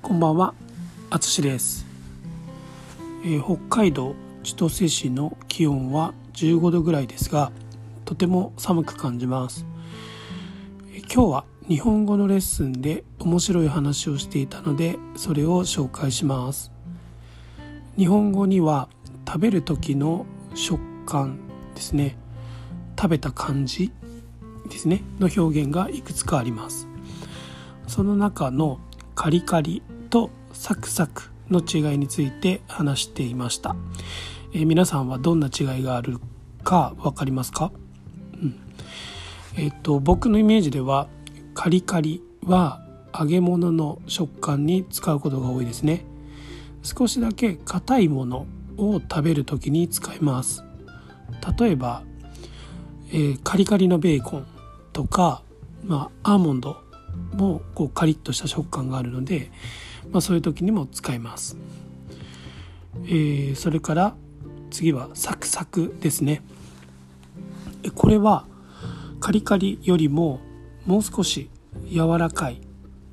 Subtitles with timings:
[0.00, 0.54] こんばんは、
[1.10, 1.84] あつしです、
[3.24, 4.14] えー北海道
[4.44, 7.50] 千歳市の気温は15度ぐらいですが、
[8.04, 9.66] とても寒く感じます。
[10.92, 16.70] えー今日は日本語のレッスンで面白い話をしていたので、それを紹介します。
[17.96, 18.88] 日本語には
[19.26, 21.38] 食べる時の食感
[21.74, 22.16] ですね、
[22.96, 23.92] 食べた感じ
[24.70, 26.86] ですねの表現がいくつかあります。
[27.88, 28.78] その中の
[29.18, 33.74] カリカリとサクサクの違いについて話していました、
[34.54, 36.20] えー皆さんはどんな違いがある
[36.62, 37.72] か分かりますか、
[38.34, 38.54] うん。
[39.56, 41.08] えっと僕のイメージでは
[41.52, 42.80] カリカリは
[43.12, 46.04] 揚げ物の食感に使うことが多いですね。
[46.84, 50.62] 少しだけ硬いものを食べる時に使います。
[51.58, 52.04] 例えば、
[53.10, 54.46] えーカリカリのベーコン
[54.92, 55.42] とか、
[55.82, 56.86] まあ、アーモンド
[57.34, 59.50] もこうカリッとした食感があるので、
[60.10, 61.56] まあ、そういう時にも使います、
[63.04, 64.14] えーそれから
[64.70, 66.42] 次はサクサクですね。
[67.94, 68.44] これは
[69.20, 70.40] カリカリよりも
[70.86, 71.50] もう少し
[71.90, 72.60] 柔らかい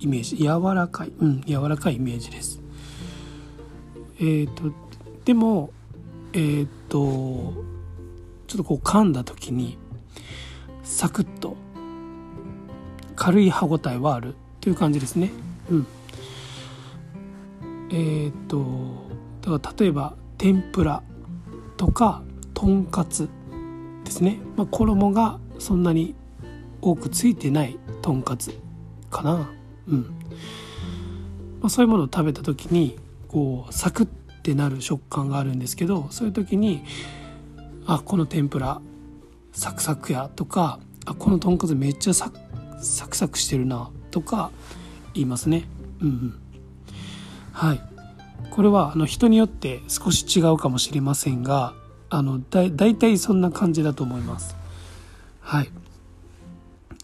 [0.00, 0.36] イメージ。
[0.36, 2.60] 柔らかいうん柔らかいイメージです。
[4.20, 4.72] えっ、と
[5.24, 5.70] でも
[6.32, 6.98] えっ、と
[8.46, 9.78] ちょっとこう噛んだ時に
[10.82, 11.56] サクッと
[13.16, 15.30] 軽い歯ごたえはあるという感じですね。
[15.70, 15.86] うん、
[17.90, 19.04] えーっと
[19.42, 21.02] だから例えば天ぷら
[21.76, 22.22] とか
[22.54, 23.28] とんかつ
[24.04, 26.14] ですね、まあ、衣がそんなに
[26.80, 28.58] 多くついてないとんかつ
[29.10, 29.50] かな。
[29.88, 30.02] うん
[31.60, 34.06] まあ、そういうものを食べた時にこうサクッ
[34.42, 36.84] てなる食感があるんですけどそういう時に
[37.86, 38.80] あこの天ぷら
[39.52, 42.38] サクサクやとかあこのとんかつめっちゃサク
[42.84, 44.50] サクサクしてるなとか
[45.14, 45.64] 言いますね。
[46.00, 46.34] うんうん、
[47.52, 47.80] はい
[48.50, 51.74] これはあの人によって少し違うかもしれませんが
[52.10, 54.54] あのだだいたいそんな感じだと思います。
[55.40, 55.70] はい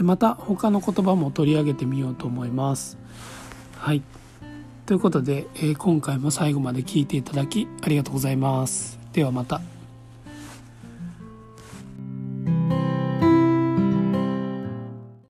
[0.00, 2.96] また他の言葉も取り上げてみようと思います。
[3.76, 4.02] はい
[4.86, 8.98] ということで、えー今回も最後まで聞いていただきありがとうございます。
[9.12, 9.60] ではまた。